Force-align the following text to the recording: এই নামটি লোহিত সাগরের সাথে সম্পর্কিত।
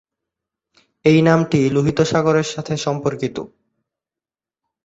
এই 1.05 1.19
নামটি 1.21 1.59
লোহিত 1.69 1.99
সাগরের 2.01 2.47
সাথে 2.53 2.73
সম্পর্কিত। 2.77 3.37